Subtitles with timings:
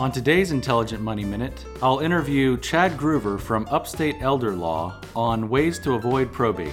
[0.00, 5.78] On today's Intelligent Money Minute, I'll interview Chad Groover from Upstate Elder Law on ways
[5.78, 6.72] to avoid probate.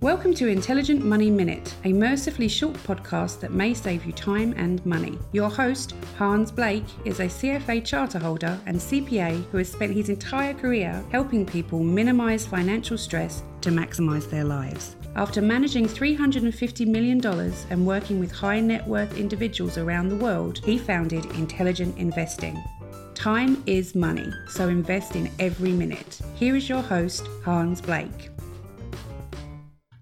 [0.00, 4.84] Welcome to Intelligent Money Minute, a mercifully short podcast that may save you time and
[4.84, 5.18] money.
[5.32, 10.10] Your host, Hans Blake, is a CFA charter holder and CPA who has spent his
[10.10, 14.96] entire career helping people minimize financial stress to maximize their lives.
[15.14, 17.20] After managing $350 million
[17.68, 22.62] and working with high net worth individuals around the world, he founded Intelligent Investing.
[23.14, 26.18] Time is money, so invest in every minute.
[26.34, 28.30] Here is your host, Hans Blake.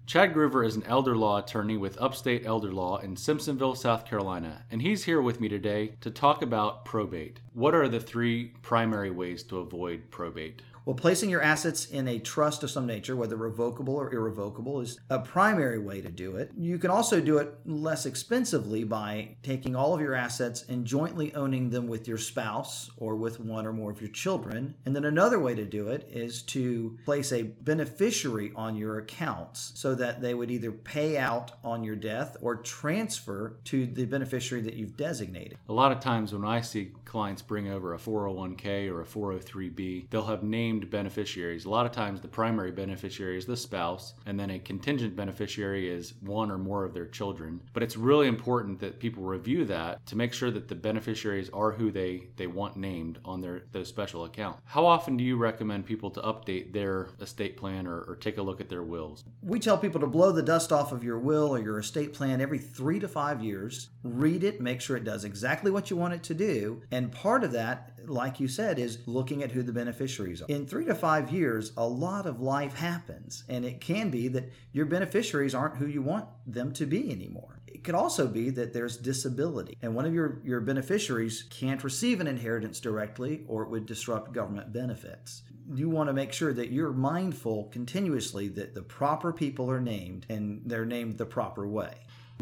[0.05, 4.63] Chad Groover is an elder law attorney with Upstate Elder Law in Simpsonville, South Carolina,
[4.71, 7.41] and he's here with me today to talk about probate.
[7.53, 10.61] What are the three primary ways to avoid probate?
[10.83, 14.99] Well, placing your assets in a trust of some nature, whether revocable or irrevocable, is
[15.11, 16.51] a primary way to do it.
[16.57, 21.35] You can also do it less expensively by taking all of your assets and jointly
[21.35, 24.73] owning them with your spouse or with one or more of your children.
[24.85, 29.73] And then another way to do it is to place a beneficiary on your accounts
[29.75, 34.63] so that they would either pay out on your death or transfer to the beneficiary
[34.63, 35.59] that you've designated.
[35.69, 40.09] A lot of times when I see clients bring over a 401k or a 403b,
[40.09, 41.65] they'll have named named beneficiaries.
[41.65, 45.89] A lot of times, the primary beneficiary is the spouse, and then a contingent beneficiary
[45.89, 47.61] is one or more of their children.
[47.73, 51.71] But it's really important that people review that to make sure that the beneficiaries are
[51.71, 54.57] who they, they want named on their, their special account.
[54.65, 58.41] How often do you recommend people to update their estate plan or, or take a
[58.41, 59.23] look at their wills?
[59.43, 62.41] We tell people to blow the dust off of your will or your estate plan
[62.41, 63.89] every three to five years.
[64.03, 66.81] Read it, make sure it does exactly what you want it to do.
[66.91, 70.45] And part of that like you said, is looking at who the beneficiaries are.
[70.61, 74.51] In three to five years, a lot of life happens, and it can be that
[74.73, 77.61] your beneficiaries aren't who you want them to be anymore.
[77.65, 82.21] It could also be that there's disability, and one of your, your beneficiaries can't receive
[82.21, 85.41] an inheritance directly, or it would disrupt government benefits.
[85.73, 90.27] You want to make sure that you're mindful continuously that the proper people are named
[90.29, 91.95] and they're named the proper way.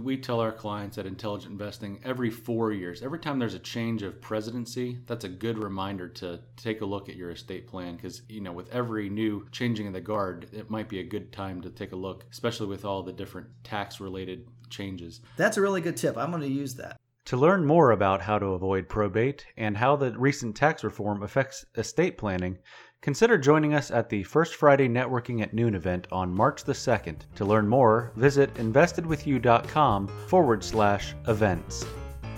[0.03, 4.01] We tell our clients at Intelligent Investing every four years, every time there's a change
[4.01, 8.21] of presidency, that's a good reminder to take a look at your estate plan because,
[8.29, 11.61] you know, with every new changing of the guard, it might be a good time
[11.61, 15.21] to take a look, especially with all the different tax related changes.
[15.37, 16.17] That's a really good tip.
[16.17, 16.97] I'm going to use that.
[17.25, 21.65] To learn more about how to avoid probate and how the recent tax reform affects
[21.75, 22.57] estate planning,
[23.01, 27.21] Consider joining us at the First Friday Networking at Noon event on March the 2nd.
[27.35, 31.85] To learn more, visit investedwithyou.com forward slash events.